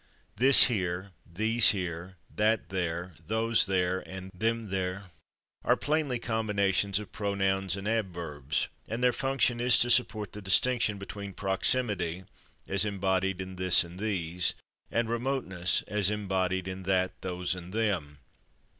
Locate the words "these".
1.31-1.65, 13.99-14.55